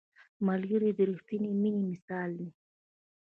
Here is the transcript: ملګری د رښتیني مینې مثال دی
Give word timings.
ملګری 0.47 0.89
د 0.97 0.99
رښتیني 1.09 1.51
مینې 1.61 1.83
مثال 1.91 2.29
دی 2.39 2.49